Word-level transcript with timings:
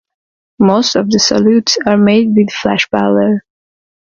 Most 0.57 0.95
of 0.95 1.11
the 1.11 1.19
"salutes" 1.19 1.77
are 1.85 1.95
made 1.95 2.29
with 2.35 2.51
flash 2.51 2.89
powder. 2.89 3.45